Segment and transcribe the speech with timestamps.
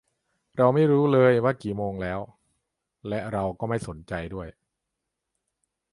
[0.57, 2.19] เราไม่รู้เลยว่ากี่โมงแล้ว
[3.09, 4.47] และเราก็ไม่สนใจด้วย